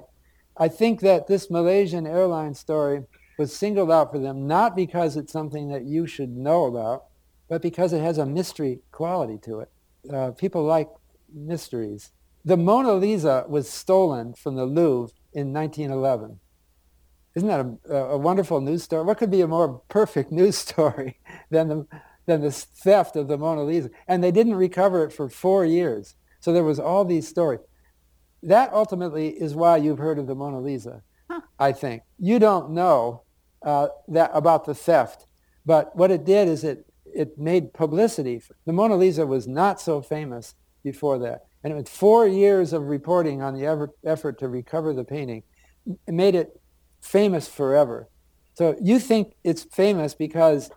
I 0.55 0.69
think 0.69 1.01
that 1.01 1.27
this 1.27 1.51
Malaysian 1.51 2.07
airline 2.07 2.53
story 2.53 3.03
was 3.37 3.53
singled 3.53 3.91
out 3.91 4.13
for 4.13 4.19
them 4.19 4.47
not 4.47 4.73
because 4.73 5.17
it's 5.17 5.33
something 5.33 5.67
that 5.67 5.83
you 5.83 6.07
should 6.07 6.29
know 6.29 6.63
about, 6.63 7.07
but 7.49 7.61
because 7.61 7.91
it 7.91 7.99
has 7.99 8.17
a 8.17 8.25
mystery 8.25 8.79
quality 8.93 9.37
to 9.39 9.59
it. 9.59 9.71
Uh, 10.09 10.31
people 10.31 10.63
like 10.63 10.87
mysteries. 11.33 12.13
The 12.45 12.55
Mona 12.55 12.93
Lisa 12.93 13.43
was 13.49 13.69
stolen 13.69 14.33
from 14.33 14.55
the 14.55 14.65
Louvre 14.65 15.13
in 15.33 15.51
1911. 15.51 16.39
Isn't 17.35 17.49
that 17.49 17.93
a, 17.93 17.95
a 18.11 18.17
wonderful 18.17 18.61
news 18.61 18.83
story? 18.83 19.03
What 19.03 19.17
could 19.17 19.29
be 19.29 19.41
a 19.41 19.47
more 19.47 19.81
perfect 19.89 20.31
news 20.41 20.55
story 20.57 21.19
than 21.49 21.67
the 21.67 21.87
than 22.31 22.41
the 22.41 22.51
theft 22.51 23.17
of 23.17 23.27
the 23.27 23.37
Mona 23.37 23.63
Lisa. 23.63 23.89
And 24.07 24.23
they 24.23 24.31
didn't 24.31 24.55
recover 24.55 25.03
it 25.03 25.11
for 25.11 25.29
four 25.29 25.65
years. 25.65 26.15
So 26.39 26.53
there 26.53 26.63
was 26.63 26.79
all 26.79 27.03
these 27.03 27.27
stories. 27.27 27.59
That 28.41 28.71
ultimately 28.73 29.29
is 29.29 29.53
why 29.53 29.77
you've 29.77 29.97
heard 29.97 30.17
of 30.17 30.27
the 30.27 30.35
Mona 30.35 30.61
Lisa, 30.61 31.03
huh. 31.29 31.41
I 31.59 31.73
think. 31.73 32.03
You 32.17 32.39
don't 32.39 32.71
know 32.71 33.23
uh, 33.63 33.89
that 34.07 34.31
about 34.33 34.65
the 34.65 34.73
theft, 34.73 35.27
but 35.65 35.95
what 35.95 36.09
it 36.09 36.23
did 36.23 36.47
is 36.47 36.63
it, 36.63 36.85
it 37.13 37.37
made 37.37 37.73
publicity. 37.73 38.41
The 38.65 38.73
Mona 38.73 38.95
Lisa 38.95 39.27
was 39.27 39.45
not 39.45 39.81
so 39.81 40.01
famous 40.01 40.55
before 40.83 41.19
that. 41.19 41.41
And 41.63 41.73
it 41.73 41.75
was 41.75 41.89
four 41.89 42.27
years 42.27 42.73
of 42.73 42.83
reporting 42.83 43.41
on 43.41 43.53
the 43.53 43.65
effort, 43.67 43.91
effort 44.05 44.39
to 44.39 44.47
recover 44.47 44.93
the 44.93 45.03
painting. 45.03 45.43
It 46.07 46.13
made 46.13 46.33
it 46.33 46.59
famous 47.01 47.47
forever. 47.47 48.07
So 48.53 48.75
you 48.81 48.99
think 48.99 49.33
it's 49.43 49.63
famous 49.63 50.15
because 50.15 50.71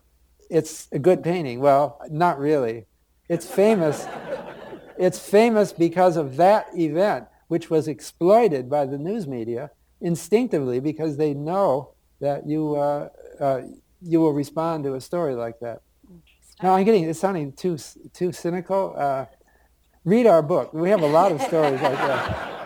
it's 0.51 0.89
a 0.93 0.99
good 0.99 1.23
painting. 1.23 1.61
Well, 1.61 2.01
not 2.11 2.39
really. 2.39 2.87
It's 3.29 3.47
famous. 3.47 4.07
it's 4.99 5.19
famous 5.19 5.73
because 5.73 6.17
of 6.17 6.37
that 6.37 6.67
event, 6.75 7.27
which 7.49 7.71
was 7.71 7.89
exploited 7.89 8.69
by 8.69 8.87
the 8.87 8.99
news 8.99 9.27
media 9.27 9.71
instinctively 10.01 10.81
because 10.81 11.17
they 11.17 11.35
know 11.35 11.95
that 12.21 12.47
you 12.47 12.77
uh, 12.77 13.09
uh, 13.41 13.63
you 14.01 14.21
will 14.21 14.33
respond 14.33 14.85
to 14.85 14.95
a 14.95 15.01
story 15.01 15.35
like 15.35 15.59
that. 15.61 15.83
Now 16.63 16.75
I'm 16.75 16.85
getting 16.85 17.05
it's 17.05 17.19
sounding 17.19 17.53
too 17.53 17.79
too 18.13 18.33
cynical. 18.33 18.95
Uh, 18.97 19.27
read 20.05 20.27
our 20.27 20.43
book. 20.43 20.73
We 20.75 20.91
have 20.91 21.03
a 21.03 21.09
lot 21.09 21.33
of 21.33 21.41
stories 21.43 21.81
like 21.81 21.99
that. 21.99 22.51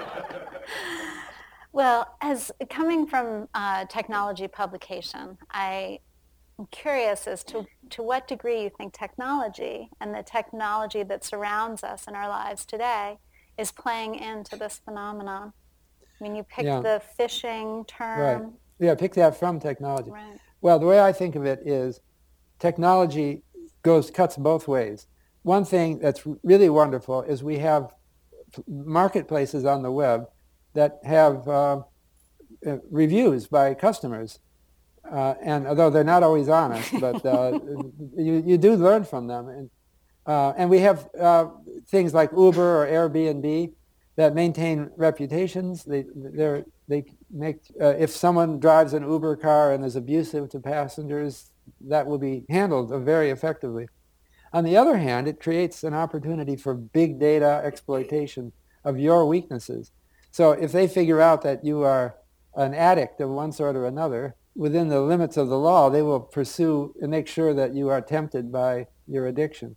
Well, 1.70 2.16
as 2.20 2.50
coming 2.70 3.06
from 3.06 3.46
uh, 3.54 3.84
technology 3.84 4.48
publication, 4.48 5.38
I 5.48 6.00
I'm 6.58 6.66
curious 6.66 7.28
as 7.28 7.44
to, 7.44 7.66
to 7.90 8.02
what 8.02 8.26
degree 8.26 8.62
you 8.62 8.70
think 8.76 8.92
technology 8.92 9.90
and 10.00 10.12
the 10.12 10.24
technology 10.24 11.04
that 11.04 11.24
surrounds 11.24 11.84
us 11.84 12.08
in 12.08 12.16
our 12.16 12.28
lives 12.28 12.66
today 12.66 13.18
is 13.56 13.70
playing 13.70 14.16
into 14.16 14.56
this 14.56 14.80
phenomenon. 14.84 15.52
I 16.02 16.24
mean, 16.24 16.34
you 16.34 16.42
picked 16.42 16.66
yeah. 16.66 16.80
the 16.80 17.00
phishing 17.18 17.86
term. 17.86 18.42
Right. 18.42 18.52
Yeah, 18.80 18.94
pick 18.96 19.14
that 19.14 19.38
from 19.38 19.60
technology. 19.60 20.10
Right. 20.10 20.38
Well, 20.60 20.80
the 20.80 20.86
way 20.86 21.00
I 21.00 21.12
think 21.12 21.36
of 21.36 21.46
it 21.46 21.60
is 21.64 22.00
technology 22.58 23.44
goes 23.82 24.10
cuts 24.10 24.36
both 24.36 24.66
ways. 24.66 25.06
One 25.42 25.64
thing 25.64 26.00
that's 26.00 26.22
really 26.42 26.68
wonderful 26.68 27.22
is 27.22 27.44
we 27.44 27.58
have 27.58 27.94
marketplaces 28.66 29.64
on 29.64 29.82
the 29.82 29.92
web 29.92 30.28
that 30.74 30.98
have 31.04 31.46
uh, 31.46 31.82
uh 32.66 32.78
reviews 32.90 33.46
by 33.46 33.74
customers 33.74 34.40
uh, 35.10 35.34
and 35.42 35.66
although 35.66 35.90
they're 35.90 36.04
not 36.04 36.22
always 36.22 36.48
honest, 36.48 36.92
but 37.00 37.24
uh, 37.24 37.58
you, 38.16 38.42
you 38.44 38.58
do 38.58 38.74
learn 38.74 39.04
from 39.04 39.26
them. 39.26 39.48
And, 39.48 39.70
uh, 40.26 40.52
and 40.56 40.68
we 40.68 40.80
have 40.80 41.08
uh, 41.18 41.46
things 41.88 42.12
like 42.14 42.30
Uber 42.32 42.82
or 42.82 42.86
Airbnb 42.86 43.72
that 44.16 44.34
maintain 44.34 44.90
reputations. 44.96 45.84
They, 45.84 46.04
they 46.88 47.04
make, 47.30 47.60
uh, 47.80 47.94
if 47.98 48.10
someone 48.10 48.58
drives 48.58 48.92
an 48.92 49.08
Uber 49.08 49.36
car 49.36 49.72
and 49.72 49.84
is 49.84 49.96
abusive 49.96 50.50
to 50.50 50.60
passengers, 50.60 51.50
that 51.80 52.06
will 52.06 52.18
be 52.18 52.44
handled 52.48 52.90
very 53.04 53.30
effectively. 53.30 53.88
On 54.52 54.64
the 54.64 54.76
other 54.76 54.96
hand, 54.96 55.28
it 55.28 55.40
creates 55.40 55.84
an 55.84 55.94
opportunity 55.94 56.56
for 56.56 56.74
big 56.74 57.20
data 57.20 57.60
exploitation 57.64 58.52
of 58.84 58.98
your 58.98 59.26
weaknesses. 59.26 59.92
So 60.30 60.52
if 60.52 60.72
they 60.72 60.88
figure 60.88 61.20
out 61.20 61.42
that 61.42 61.64
you 61.64 61.82
are 61.82 62.16
an 62.54 62.74
addict 62.74 63.20
of 63.20 63.30
one 63.30 63.52
sort 63.52 63.76
or 63.76 63.86
another, 63.86 64.34
within 64.58 64.88
the 64.88 65.00
limits 65.00 65.36
of 65.36 65.48
the 65.48 65.58
law, 65.58 65.88
they 65.88 66.02
will 66.02 66.18
pursue 66.18 66.92
and 67.00 67.12
make 67.12 67.28
sure 67.28 67.54
that 67.54 67.74
you 67.74 67.88
are 67.88 68.00
tempted 68.00 68.50
by 68.50 68.88
your 69.06 69.28
addiction. 69.28 69.76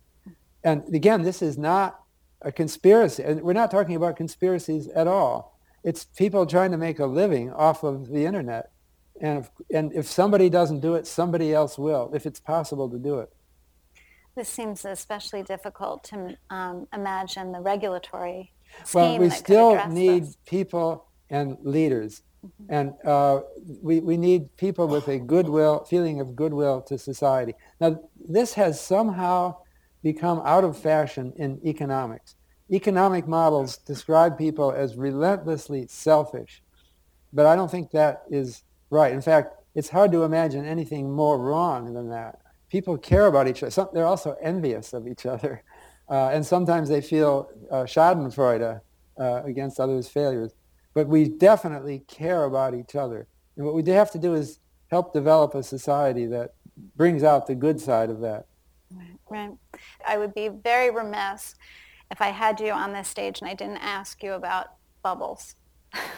And 0.64 0.82
again, 0.92 1.22
this 1.22 1.40
is 1.40 1.56
not 1.56 2.00
a 2.42 2.50
conspiracy. 2.50 3.22
And 3.22 3.42
we're 3.42 3.52
not 3.52 3.70
talking 3.70 3.94
about 3.94 4.16
conspiracies 4.16 4.88
at 4.88 5.06
all. 5.06 5.56
It's 5.84 6.04
people 6.04 6.46
trying 6.46 6.72
to 6.72 6.76
make 6.76 6.98
a 6.98 7.06
living 7.06 7.52
off 7.52 7.84
of 7.84 8.08
the 8.08 8.26
internet. 8.26 8.72
And 9.20 9.44
if, 9.44 9.50
and 9.72 9.92
if 9.92 10.08
somebody 10.08 10.50
doesn't 10.50 10.80
do 10.80 10.96
it, 10.96 11.06
somebody 11.06 11.54
else 11.54 11.78
will, 11.78 12.10
if 12.12 12.26
it's 12.26 12.40
possible 12.40 12.90
to 12.90 12.98
do 12.98 13.20
it. 13.20 13.32
This 14.34 14.48
seems 14.48 14.84
especially 14.84 15.44
difficult 15.44 16.02
to 16.04 16.36
um, 16.50 16.88
imagine 16.92 17.52
the 17.52 17.60
regulatory 17.60 18.52
Scheme 18.84 19.02
Well, 19.02 19.18
we 19.18 19.30
still 19.30 19.86
need 19.88 20.24
this. 20.24 20.36
people 20.44 21.06
and 21.30 21.56
leaders 21.62 22.22
Mm-hmm. 22.44 22.74
And 22.74 22.94
uh, 23.04 23.40
we, 23.80 24.00
we 24.00 24.16
need 24.16 24.54
people 24.56 24.88
with 24.88 25.08
a 25.08 25.18
goodwill, 25.18 25.84
feeling 25.84 26.20
of 26.20 26.34
goodwill 26.34 26.82
to 26.82 26.98
society. 26.98 27.54
Now, 27.80 28.00
this 28.28 28.54
has 28.54 28.80
somehow 28.80 29.56
become 30.02 30.42
out 30.44 30.64
of 30.64 30.76
fashion 30.76 31.32
in 31.36 31.60
economics. 31.64 32.34
Economic 32.70 33.28
models 33.28 33.76
describe 33.76 34.36
people 34.38 34.72
as 34.72 34.96
relentlessly 34.96 35.86
selfish, 35.88 36.62
but 37.32 37.46
I 37.46 37.54
don't 37.54 37.70
think 37.70 37.90
that 37.90 38.22
is 38.30 38.64
right. 38.90 39.12
In 39.12 39.20
fact, 39.20 39.54
it's 39.74 39.88
hard 39.88 40.10
to 40.12 40.24
imagine 40.24 40.64
anything 40.64 41.10
more 41.10 41.38
wrong 41.38 41.92
than 41.94 42.08
that. 42.10 42.40
People 42.70 42.96
care 42.98 43.26
about 43.26 43.46
each 43.46 43.62
other. 43.62 43.70
Some, 43.70 43.88
they're 43.92 44.06
also 44.06 44.36
envious 44.42 44.92
of 44.92 45.06
each 45.06 45.26
other. 45.26 45.62
Uh, 46.08 46.28
and 46.30 46.44
sometimes 46.44 46.90
they 46.90 47.00
feel 47.00 47.48
uh, 47.70 47.84
schadenfreude 47.84 48.80
uh, 49.18 49.42
against 49.44 49.80
others' 49.80 50.08
failures 50.08 50.52
but 50.94 51.08
we 51.08 51.28
definitely 51.28 52.00
care 52.00 52.44
about 52.44 52.74
each 52.74 52.94
other. 52.94 53.26
And 53.56 53.66
what 53.66 53.74
we 53.74 53.84
have 53.90 54.10
to 54.12 54.18
do 54.18 54.34
is 54.34 54.58
help 54.90 55.12
develop 55.12 55.54
a 55.54 55.62
society 55.62 56.26
that 56.26 56.54
brings 56.96 57.22
out 57.22 57.46
the 57.46 57.54
good 57.54 57.80
side 57.80 58.10
of 58.10 58.20
that. 58.20 58.46
Right, 58.90 59.18
right. 59.30 59.50
I 60.06 60.18
would 60.18 60.34
be 60.34 60.48
very 60.48 60.90
remiss 60.90 61.54
if 62.10 62.20
I 62.20 62.28
had 62.28 62.60
you 62.60 62.72
on 62.72 62.92
this 62.92 63.08
stage 63.08 63.40
and 63.40 63.48
I 63.48 63.54
didn't 63.54 63.78
ask 63.78 64.22
you 64.22 64.32
about 64.32 64.74
bubbles. 65.02 65.54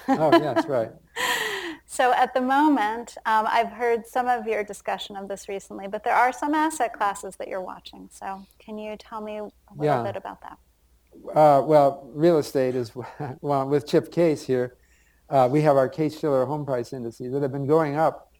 oh, 0.08 0.30
yes, 0.32 0.66
right. 0.66 0.90
So 1.86 2.12
at 2.12 2.34
the 2.34 2.40
moment, 2.40 3.16
um, 3.24 3.46
I've 3.48 3.68
heard 3.68 4.06
some 4.06 4.26
of 4.26 4.48
your 4.48 4.64
discussion 4.64 5.16
of 5.16 5.28
this 5.28 5.48
recently, 5.48 5.86
but 5.86 6.02
there 6.02 6.14
are 6.14 6.32
some 6.32 6.54
asset 6.54 6.92
classes 6.92 7.36
that 7.36 7.46
you're 7.46 7.60
watching. 7.60 8.08
So 8.10 8.46
can 8.58 8.78
you 8.78 8.96
tell 8.96 9.20
me 9.20 9.36
a 9.38 9.42
little 9.76 9.84
yeah. 9.84 10.02
bit 10.02 10.16
about 10.16 10.40
that? 10.42 10.58
Uh, 11.32 11.62
well, 11.64 12.10
real 12.12 12.38
estate 12.38 12.74
is 12.74 12.92
well 13.40 13.68
with 13.68 13.86
Chip 13.86 14.12
Case 14.12 14.44
here. 14.46 14.76
Uh, 15.28 15.48
we 15.50 15.62
have 15.62 15.76
our 15.76 15.88
Case 15.88 16.18
Shiller 16.18 16.44
home 16.44 16.66
price 16.66 16.92
indices 16.92 17.32
that 17.32 17.42
have 17.42 17.52
been 17.52 17.66
going 17.66 17.96
up 17.96 18.32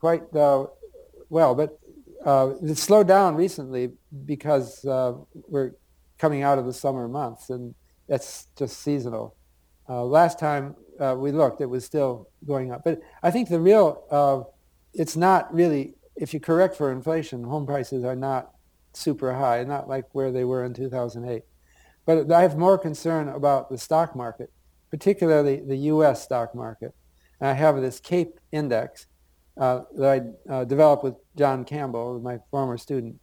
quite 0.00 0.22
uh, 0.34 0.66
well, 1.30 1.54
but 1.54 1.78
uh, 2.24 2.54
it 2.62 2.76
slowed 2.76 3.06
down 3.06 3.36
recently 3.36 3.92
because 4.24 4.84
uh, 4.84 5.14
we're 5.48 5.72
coming 6.18 6.42
out 6.42 6.58
of 6.58 6.66
the 6.66 6.72
summer 6.72 7.08
months, 7.08 7.50
and 7.50 7.74
that's 8.08 8.48
just 8.56 8.80
seasonal. 8.80 9.36
Uh, 9.88 10.04
last 10.04 10.38
time 10.38 10.74
we 11.16 11.30
looked, 11.30 11.60
it 11.60 11.66
was 11.66 11.84
still 11.84 12.28
going 12.46 12.72
up, 12.72 12.82
but 12.84 13.00
I 13.22 13.30
think 13.30 13.48
the 13.48 13.60
real 13.60 14.52
it's 14.92 15.14
not 15.14 15.52
really 15.54 15.94
if 16.16 16.32
you 16.32 16.40
correct 16.40 16.76
for 16.76 16.90
inflation, 16.90 17.44
home 17.44 17.66
prices 17.66 18.02
are 18.02 18.16
not 18.16 18.50
super 18.94 19.34
high, 19.34 19.62
not 19.64 19.88
like 19.88 20.06
where 20.12 20.32
they 20.32 20.44
were 20.44 20.64
in 20.64 20.72
2008. 20.72 21.42
But 22.06 22.30
I 22.30 22.42
have 22.42 22.56
more 22.56 22.78
concern 22.78 23.28
about 23.28 23.68
the 23.68 23.76
stock 23.76 24.14
market, 24.14 24.50
particularly 24.90 25.60
the 25.60 25.76
U.S. 25.76 26.22
stock 26.22 26.54
market. 26.54 26.94
And 27.40 27.50
I 27.50 27.52
have 27.52 27.80
this 27.82 28.00
CAPE 28.00 28.38
index 28.52 29.06
uh, 29.58 29.80
that 29.96 30.22
I 30.48 30.52
uh, 30.52 30.64
developed 30.64 31.02
with 31.02 31.14
John 31.36 31.64
Campbell, 31.64 32.20
my 32.20 32.38
former 32.50 32.78
student. 32.78 33.16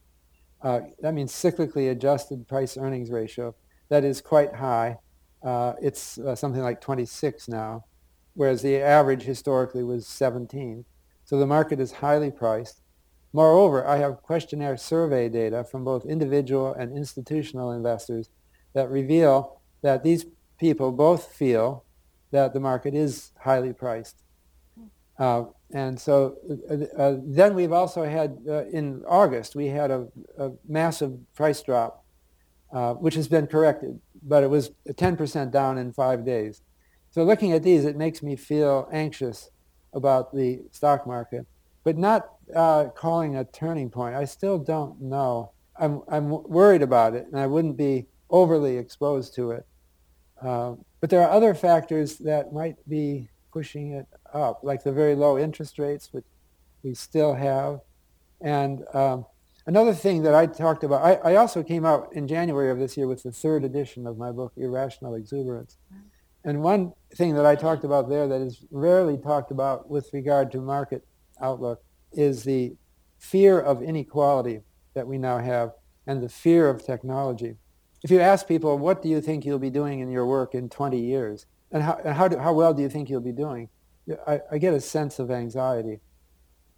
Uh, 0.61 0.81
that 1.01 1.13
means 1.13 1.31
cyclically 1.31 1.91
adjusted 1.91 2.47
price 2.47 2.77
earnings 2.77 3.09
ratio. 3.09 3.55
That 3.89 4.03
is 4.03 4.21
quite 4.21 4.55
high. 4.55 4.97
Uh, 5.43 5.73
it's 5.81 6.17
uh, 6.19 6.35
something 6.35 6.61
like 6.61 6.79
26 6.81 7.47
now, 7.47 7.85
whereas 8.33 8.61
the 8.61 8.77
average 8.77 9.23
historically 9.23 9.83
was 9.83 10.07
17. 10.07 10.85
So 11.25 11.37
the 11.37 11.47
market 11.47 11.79
is 11.79 11.93
highly 11.93 12.31
priced. 12.31 12.81
Moreover, 13.33 13.85
I 13.85 13.97
have 13.97 14.21
questionnaire 14.21 14.77
survey 14.77 15.27
data 15.27 15.63
from 15.63 15.83
both 15.83 16.05
individual 16.05 16.73
and 16.73 16.95
institutional 16.95 17.71
investors 17.71 18.29
that 18.73 18.89
reveal 18.89 19.61
that 19.81 20.03
these 20.03 20.25
people 20.59 20.91
both 20.91 21.31
feel 21.31 21.85
that 22.31 22.53
the 22.53 22.59
market 22.59 22.95
is 22.95 23.31
highly 23.39 23.73
priced. 23.73 24.23
Uh, 25.19 25.43
and 25.71 25.99
so 25.99 26.35
uh, 26.69 27.01
uh, 27.01 27.17
then 27.23 27.53
we've 27.53 27.71
also 27.71 28.03
had, 28.03 28.37
uh, 28.47 28.65
in 28.65 29.03
August, 29.07 29.55
we 29.55 29.67
had 29.67 29.91
a, 29.91 30.07
a 30.37 30.51
massive 30.67 31.13
price 31.35 31.61
drop, 31.61 32.03
uh, 32.71 32.93
which 32.95 33.15
has 33.15 33.27
been 33.27 33.47
corrected, 33.47 33.99
but 34.23 34.43
it 34.43 34.49
was 34.49 34.71
10% 34.87 35.51
down 35.51 35.77
in 35.77 35.93
five 35.93 36.25
days. 36.25 36.61
So 37.11 37.23
looking 37.23 37.51
at 37.51 37.61
these, 37.61 37.85
it 37.85 37.95
makes 37.95 38.23
me 38.23 38.35
feel 38.35 38.89
anxious 38.91 39.51
about 39.93 40.33
the 40.33 40.61
stock 40.71 41.05
market, 41.05 41.45
but 41.83 41.97
not 41.97 42.29
calling 42.95 43.35
a 43.35 43.45
turning 43.45 43.89
point. 43.89 44.15
I 44.15 44.25
still 44.25 44.57
don't 44.57 44.99
know. 44.99 45.51
I'm, 45.79 46.01
I'm 46.07 46.29
worried 46.29 46.81
about 46.81 47.13
it, 47.13 47.27
and 47.31 47.39
I 47.39 47.45
wouldn't 47.45 47.77
be 47.77 48.07
overly 48.33 48.77
exposed 48.77 49.33
to 49.35 49.51
it. 49.51 49.65
Uh, 50.41 50.73
but 50.99 51.09
there 51.09 51.21
are 51.21 51.29
other 51.29 51.53
factors 51.53 52.17
that 52.17 52.51
might 52.51 52.75
be 52.89 53.29
pushing 53.53 53.93
it 53.93 54.07
up, 54.33 54.59
like 54.63 54.83
the 54.83 54.91
very 54.91 55.15
low 55.15 55.37
interest 55.37 55.79
rates, 55.79 56.09
which 56.11 56.25
we 56.83 56.93
still 56.93 57.33
have. 57.33 57.79
And 58.41 58.83
um, 58.93 59.25
Another 59.65 59.93
thing 59.93 60.23
that 60.23 60.35
I 60.35 60.45
talked 60.45 60.83
about, 60.83 61.03
I, 61.03 61.31
I 61.31 61.35
also 61.37 61.63
came 61.63 61.85
out 61.85 62.09
in 62.13 62.27
January 62.27 62.69
of 62.69 62.79
this 62.79 62.97
year 62.97 63.07
with 63.07 63.23
the 63.23 63.31
third 63.31 63.63
edition 63.63 64.05
of 64.05 64.17
my 64.17 64.29
book, 64.31 64.51
Irrational 64.57 65.15
Exuberance. 65.15 65.77
And 66.43 66.61
one 66.61 66.91
thing 67.15 67.35
that 67.35 67.45
I 67.45 67.55
talked 67.55 67.85
about 67.85 68.09
there 68.09 68.27
that 68.27 68.41
is 68.41 68.65
rarely 68.71 69.17
talked 69.17 69.51
about 69.51 69.89
with 69.89 70.09
regard 70.11 70.51
to 70.51 70.59
market 70.59 71.07
outlook 71.41 71.81
is 72.11 72.43
the 72.43 72.75
fear 73.17 73.57
of 73.57 73.81
inequality 73.81 74.59
that 74.95 75.07
we 75.07 75.17
now 75.17 75.37
have 75.37 75.71
and 76.05 76.21
the 76.21 76.27
fear 76.27 76.67
of 76.67 76.85
technology. 76.85 77.55
If 78.03 78.11
you 78.11 78.19
ask 78.19 78.47
people, 78.47 78.77
what 78.77 79.01
do 79.01 79.07
you 79.07 79.21
think 79.21 79.45
you'll 79.45 79.59
be 79.59 79.69
doing 79.69 79.99
in 80.01 80.11
your 80.11 80.25
work 80.25 80.53
in 80.53 80.69
20 80.69 80.99
years? 80.99 81.45
And 81.71 81.81
how, 81.81 81.99
and 82.03 82.13
how, 82.13 82.27
do, 82.27 82.37
how 82.37 82.53
well 82.53 82.73
do 82.73 82.81
you 82.81 82.89
think 82.89 83.09
you'll 83.09 83.21
be 83.21 83.31
doing? 83.31 83.69
I, 84.27 84.41
I 84.51 84.57
get 84.57 84.73
a 84.73 84.81
sense 84.81 85.19
of 85.19 85.31
anxiety. 85.31 86.01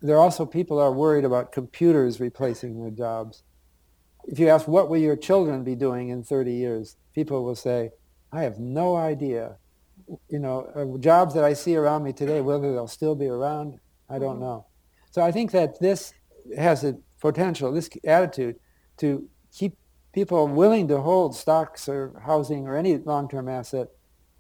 There 0.02 0.16
are 0.16 0.22
also 0.22 0.46
people 0.46 0.80
are 0.80 0.92
worried 0.92 1.26
about 1.26 1.52
computers 1.52 2.20
replacing 2.20 2.80
their 2.80 2.92
jobs. 2.92 3.44
If 4.26 4.38
you 4.38 4.50
ask, 4.50 4.68
what 4.68 4.90
will 4.90 4.98
your 4.98 5.16
children 5.16 5.64
be 5.64 5.76
doing 5.76 6.10
in 6.10 6.24
30 6.24 6.54
years? 6.54 6.98
People 7.14 7.44
will 7.44 7.56
say, 7.56 7.92
I 8.32 8.44
have 8.44 8.60
no 8.60 8.96
idea. 8.96 9.58
You 10.30 10.40
know, 10.40 10.70
uh, 10.76 11.00
jobs 11.00 11.34
that 11.34 11.44
I 11.44 11.54
see 11.54 11.76
around 11.76 12.04
me 12.04 12.14
today, 12.14 12.42
whether 12.42 12.72
they'll 12.72 12.88
still 12.88 13.16
be 13.16 13.28
around, 13.28 13.80
I 14.10 14.20
don't 14.20 14.36
mm-hmm. 14.36 14.44
know. 14.44 14.68
So 15.10 15.24
I 15.24 15.32
think 15.32 15.52
that 15.52 15.80
this 15.80 16.14
has 16.56 16.84
a 16.84 16.98
potential, 17.20 17.72
this 17.72 17.90
attitude, 18.04 18.58
to 18.98 19.28
keep 19.52 19.76
people 20.16 20.48
willing 20.48 20.88
to 20.88 21.02
hold 21.02 21.36
stocks 21.36 21.90
or 21.90 22.20
housing 22.26 22.66
or 22.68 22.78
any 22.78 22.98
long-term 22.98 23.50
asset 23.50 23.90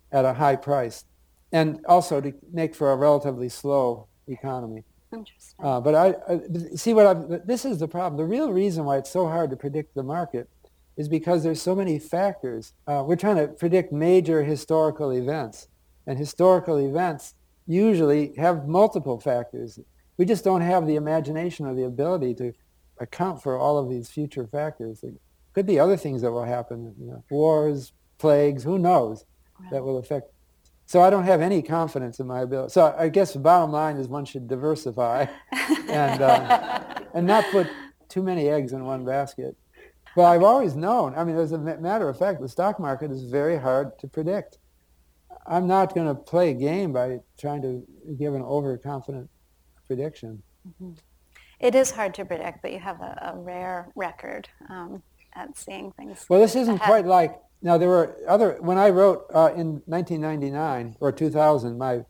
at 0.10 0.24
a 0.24 0.34
high 0.34 0.56
price, 0.56 1.04
and 1.52 1.86
also 1.86 2.22
to 2.22 2.34
make 2.54 2.74
for 2.74 2.94
a 2.94 2.96
relatively 2.96 3.50
slow 3.50 4.08
economy. 4.28 4.86
Interesting. 5.12 5.66
Uh, 5.66 5.82
but 5.82 5.94
I, 5.94 6.16
I, 6.30 6.40
see 6.76 6.94
what 6.94 7.06
I'm, 7.06 7.42
this 7.46 7.66
is 7.66 7.80
the 7.80 7.90
problem. 7.90 8.18
The 8.18 8.26
real 8.26 8.52
reason 8.54 8.86
why 8.86 8.98
it's 8.98 9.12
so 9.12 9.28
hard 9.28 9.50
to 9.50 9.58
predict 9.58 9.94
the 9.94 10.04
market 10.04 10.50
is 10.96 11.10
because 11.10 11.44
there's 11.44 11.62
so 11.62 11.76
many 11.76 12.00
factors. 12.00 12.72
Uh, 12.88 13.04
we're 13.06 13.18
trying 13.18 13.36
to 13.36 13.50
predict 13.50 13.92
major 13.92 14.44
historical 14.44 15.12
events, 15.12 15.68
and 16.08 16.18
historical 16.18 16.78
events 16.78 17.36
usually 17.68 18.34
have 18.38 18.66
multiple 18.66 19.20
factors. 19.20 19.78
We 20.18 20.24
just 20.24 20.46
don't 20.46 20.62
have 20.62 20.88
the 20.88 20.96
imagination 20.96 21.66
or 21.66 21.76
the 21.76 21.84
ability 21.84 22.34
to 22.36 22.54
account 22.98 23.44
for 23.44 23.58
all 23.58 23.78
of 23.78 23.90
these 23.90 24.10
future 24.10 24.48
factors. 24.48 25.02
There 25.02 25.12
could 25.56 25.66
be 25.66 25.80
other 25.80 25.96
things 25.96 26.22
that 26.22 26.32
will 26.32 26.44
happen, 26.44 26.94
you 27.00 27.08
know, 27.08 27.24
wars, 27.32 27.94
plagues, 28.18 28.62
who 28.62 28.78
knows, 28.78 29.24
that 29.72 29.82
will 29.82 29.98
affect. 29.98 30.30
So 30.86 31.02
I 31.02 31.10
don't 31.10 31.24
have 31.24 31.40
any 31.40 31.62
confidence 31.62 32.20
in 32.20 32.28
my 32.28 32.42
ability. 32.42 32.74
So 32.74 32.94
I 32.98 33.08
guess 33.08 33.32
the 33.32 33.40
bottom 33.40 33.72
line 33.72 33.96
is 33.96 34.10
one 34.10 34.26
should 34.26 34.50
diversify 34.50 35.28
and, 35.88 36.22
uh, 36.22 36.94
and 37.14 37.26
not 37.26 37.46
put 37.52 37.68
too 38.10 38.22
many 38.22 38.50
eggs 38.50 38.74
in 38.74 38.84
one 38.84 39.06
basket. 39.06 39.56
Well, 40.18 40.28
I've 40.28 40.44
always 40.44 40.76
known. 40.76 41.16
I 41.16 41.24
mean, 41.24 41.38
as 41.38 41.54
a 41.54 41.58
matter 41.58 42.10
of 42.10 42.20
fact, 42.20 42.42
the 42.42 42.50
stock 42.50 42.78
market 42.78 43.10
is 43.10 43.24
very 43.24 43.58
hard 43.58 43.98
to 44.00 44.08
predict. 44.10 44.60
I'm 45.48 45.68
not 45.68 45.96
going 45.96 46.08
to 46.08 46.16
play 46.16 46.50
a 46.50 46.54
game 46.54 46.92
by 46.92 47.20
trying 47.40 47.62
to 47.62 47.82
give 48.18 48.34
an 48.34 48.42
overconfident 48.42 49.30
prediction. 49.88 50.44
Mm-hmm. 50.68 50.92
It 51.62 51.76
is 51.76 51.92
hard 51.92 52.14
to 52.16 52.26
predict, 52.26 52.62
but 52.62 52.74
you 52.74 52.80
have 52.80 53.00
a, 53.00 53.34
a 53.34 53.40
rare 53.40 53.92
record 53.96 54.50
um, 54.70 55.02
at 55.36 55.58
seeing 55.58 55.92
things. 55.92 56.26
Well, 56.30 56.40
this 56.40 56.56
isn't 56.56 56.76
ahead. 56.76 56.88
quite 56.88 57.06
like 57.06 57.40
now. 57.62 57.78
There 57.78 57.90
were 57.90 58.18
other 58.28 58.58
when 58.60 58.78
I 58.78 58.90
wrote 58.90 59.26
uh, 59.34 59.52
in 59.56 59.82
1999 59.86 60.98
or 61.00 61.12
2000 61.12 61.78
my 61.78 62.02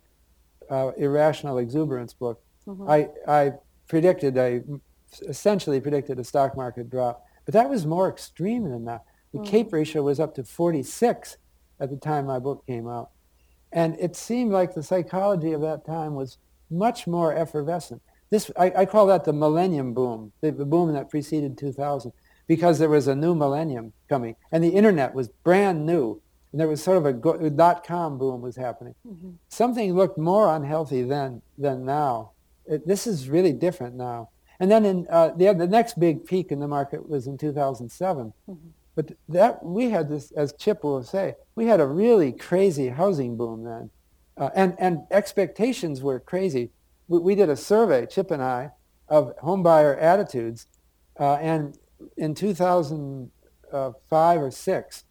uh, 0.70 0.92
irrational 0.98 1.58
exuberance 1.58 2.14
book. 2.14 2.42
Mm-hmm. 2.68 2.90
I 2.90 3.10
I 3.28 3.52
predicted 3.88 4.38
a 4.38 4.64
essentially 5.28 5.80
predicted 5.80 6.20
a 6.20 6.24
stock 6.24 6.58
market 6.58 6.90
drop 6.90 7.26
but 7.46 7.54
that 7.54 7.70
was 7.70 7.86
more 7.86 8.10
extreme 8.10 8.70
than 8.70 8.86
that. 8.86 9.06
The 9.32 9.40
mm. 9.40 9.46
CAPE 9.46 9.72
ratio 9.72 10.02
was 10.04 10.20
up 10.20 10.36
to 10.36 10.44
46 10.44 11.38
at 11.80 11.90
the 11.90 11.98
time 11.98 12.26
my 12.26 12.40
book 12.40 12.66
came 12.66 12.88
out. 12.88 13.12
And 13.72 13.96
it 14.00 14.16
seemed 14.16 14.52
like 14.52 14.74
the 14.74 14.84
psychology 14.84 15.52
of 15.54 15.62
that 15.62 15.86
time 15.86 16.16
was 16.16 16.38
much 16.70 17.06
more 17.06 17.34
effervescent. 17.34 18.02
This, 18.32 18.50
I, 18.58 18.72
I 18.76 18.86
call 18.86 19.06
that 19.08 19.24
the 19.24 19.34
millennium 19.34 19.94
boom, 19.94 20.32
the, 20.42 20.52
the 20.52 20.66
boom 20.66 20.92
that 20.94 21.10
preceded 21.10 21.58
2000, 21.58 22.12
because 22.48 22.80
there 22.80 22.90
was 22.90 23.08
a 23.08 23.16
new 23.16 23.36
millennium 23.36 23.94
coming. 24.10 24.36
And 24.52 24.64
the 24.64 24.70
internet 24.70 25.14
was 25.14 25.30
brand 25.30 25.86
new. 25.86 26.22
And 26.52 26.60
there 26.60 26.68
was 26.68 26.84
sort 26.84 26.98
of 26.98 27.06
a 27.06 27.14
go, 27.14 27.50
dot-com 27.50 28.18
boom 28.18 28.42
was 28.42 28.56
happening. 28.56 28.96
Mm-hmm. 29.08 29.32
Something 29.50 29.94
looked 29.94 30.18
more 30.18 30.56
unhealthy 30.56 31.04
then 31.04 31.42
than 31.58 31.86
now. 31.86 32.32
It, 32.66 32.88
this 32.88 33.08
is 33.08 33.30
really 33.30 33.54
different 33.54 33.96
now. 33.96 34.30
And 34.60 34.72
then 34.72 34.86
in 34.86 35.08
uh, 35.10 35.32
the, 35.36 35.54
the 35.54 35.68
next 35.68 36.00
big 36.00 36.26
peak 36.26 36.52
in 36.52 36.60
the 36.60 36.68
market 36.68 37.10
was 37.10 37.28
in 37.28 37.38
2007. 37.38 38.34
Mm-hmm. 38.50 38.68
But 38.96 39.12
that 39.28 39.64
we 39.64 39.90
had 39.90 40.10
this, 40.10 40.32
as 40.32 40.54
Chip 40.54 40.84
will 40.84 41.04
say, 41.04 41.36
we 41.56 41.66
had 41.66 41.82
a 41.82 41.86
really 41.86 42.32
crazy 42.32 42.88
housing 42.88 43.36
boom 43.36 43.64
then, 43.64 43.90
uh, 44.38 44.50
and 44.56 44.74
and 44.80 45.00
expectations 45.12 46.02
were 46.02 46.20
crazy. 46.20 46.72
We, 47.10 47.20
we, 47.20 47.36
did 47.36 47.50
a 47.50 47.58
survey, 47.58 48.06
Chip 48.06 48.32
and 48.32 48.42
I, 48.42 48.72
of 49.10 49.36
homebuyer 49.44 50.02
attitudes, 50.02 50.68
uh, 51.20 51.34
and 51.36 51.78
in 52.18 52.36
2005 52.36 54.42
or 54.42 54.52
six, 54.52 55.06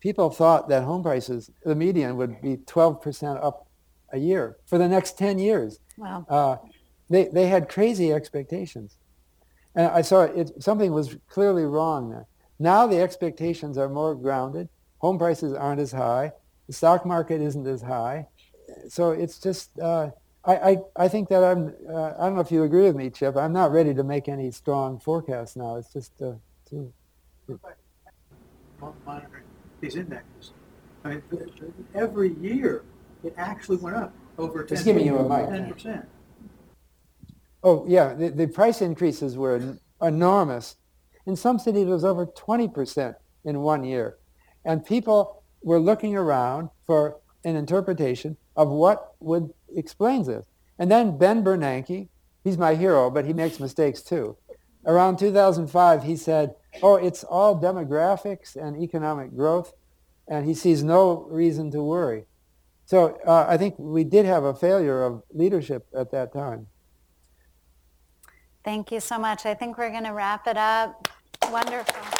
people 0.00 0.30
thought 0.30 0.68
that 0.68 0.84
home 0.84 1.02
prices, 1.02 1.50
the 1.64 1.74
median, 1.74 2.16
would 2.16 2.40
be 2.40 2.56
12% 2.56 3.44
up 3.44 3.68
a 4.12 4.18
year 4.18 4.56
for 4.66 4.78
the 4.78 4.88
next 4.88 5.18
10 5.18 5.38
years. 5.38 5.80
Wow. 5.96 6.26
Uh, 6.28 6.56
they, 7.10 7.28
they 7.28 7.46
had 7.46 7.68
crazy 7.68 8.12
expectations. 8.12 8.96
And 9.74 9.86
I 9.86 10.02
saw 10.02 10.22
it, 10.22 10.62
something 10.62 10.92
was 10.92 11.16
clearly 11.28 11.64
wrong 11.64 12.10
there. 12.10 12.26
Now 12.58 12.86
the 12.86 13.00
expectations 13.00 13.78
are 13.78 13.88
more 13.88 14.14
grounded. 14.14 14.68
Home 14.98 15.18
prices 15.18 15.52
aren't 15.52 15.80
as 15.80 15.92
high. 15.92 16.32
The 16.66 16.72
stock 16.72 17.06
market 17.06 17.40
isn't 17.40 17.66
as 17.66 17.82
high. 17.82 18.26
So 18.88 19.10
it's 19.10 19.38
just, 19.38 19.78
uh, 19.78 20.10
I, 20.48 20.70
I, 20.70 20.76
I 20.96 21.08
think 21.08 21.28
that 21.28 21.44
I'm, 21.44 21.74
uh, 21.92 22.14
I 22.18 22.24
don't 22.24 22.34
know 22.34 22.40
if 22.40 22.50
you 22.50 22.62
agree 22.62 22.84
with 22.84 22.96
me, 22.96 23.10
Chip. 23.10 23.36
I'm 23.36 23.52
not 23.52 23.70
ready 23.70 23.92
to 23.92 24.02
make 24.02 24.28
any 24.28 24.50
strong 24.50 24.98
forecasts 24.98 25.56
now. 25.56 25.76
It's 25.76 25.92
just 25.92 26.12
uh, 26.22 26.32
too. 26.68 26.90
Monitoring 29.04 29.44
these 29.82 29.96
indexes. 29.96 30.52
I 31.04 31.10
mean, 31.10 31.22
every 31.94 32.32
year 32.34 32.84
it 33.22 33.34
actually 33.36 33.76
went 33.76 33.96
up 33.96 34.14
over 34.38 34.64
10%. 34.64 34.68
Just 34.70 34.84
giving 34.86 35.04
you 35.04 35.18
a 35.18 35.28
mic. 35.28 35.48
10%. 35.48 36.06
Oh, 37.62 37.84
yeah, 37.86 38.14
the, 38.14 38.30
the 38.30 38.46
price 38.46 38.80
increases 38.80 39.36
were 39.36 39.78
enormous. 40.00 40.76
In 41.26 41.36
some 41.36 41.58
cities, 41.58 41.86
it 41.86 41.90
was 41.90 42.04
over 42.04 42.24
20% 42.24 43.14
in 43.44 43.60
one 43.60 43.84
year. 43.84 44.16
And 44.64 44.84
people 44.84 45.42
were 45.62 45.78
looking 45.78 46.16
around 46.16 46.70
for 46.86 47.18
an 47.44 47.56
interpretation 47.56 48.36
of 48.56 48.68
what 48.68 49.14
would 49.20 49.52
explain 49.74 50.24
this. 50.24 50.46
And 50.78 50.90
then 50.90 51.18
Ben 51.18 51.42
Bernanke, 51.42 52.08
he's 52.44 52.58
my 52.58 52.74
hero, 52.74 53.10
but 53.10 53.24
he 53.24 53.32
makes 53.32 53.60
mistakes 53.60 54.02
too. 54.02 54.36
Around 54.86 55.18
2005, 55.18 56.04
he 56.04 56.16
said, 56.16 56.54
oh, 56.82 56.96
it's 56.96 57.24
all 57.24 57.60
demographics 57.60 58.56
and 58.56 58.82
economic 58.82 59.34
growth, 59.34 59.74
and 60.26 60.46
he 60.46 60.54
sees 60.54 60.82
no 60.82 61.26
reason 61.30 61.70
to 61.72 61.82
worry. 61.82 62.24
So 62.84 63.18
uh, 63.26 63.44
I 63.46 63.58
think 63.58 63.74
we 63.78 64.04
did 64.04 64.24
have 64.24 64.44
a 64.44 64.54
failure 64.54 65.02
of 65.02 65.22
leadership 65.32 65.86
at 65.94 66.10
that 66.12 66.32
time. 66.32 66.68
Thank 68.64 68.92
you 68.92 69.00
so 69.00 69.18
much. 69.18 69.46
I 69.46 69.54
think 69.54 69.76
we're 69.78 69.90
going 69.90 70.04
to 70.04 70.12
wrap 70.12 70.46
it 70.46 70.56
up. 70.56 71.08
Wonderful. 71.50 72.17